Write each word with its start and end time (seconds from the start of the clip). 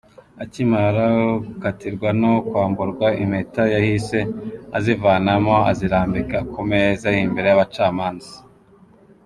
Akimara 0.43 1.03
gukatirwa 1.45 2.09
no 2.21 2.31
kwamburwa 2.47 3.07
impeta, 3.23 3.63
yahise 3.75 4.19
azivanamo 4.77 5.55
azirambika 5.71 6.37
ku 6.51 6.59
meza 6.69 7.07
imbere 7.25 7.47
y’abacamanza. 7.49 8.35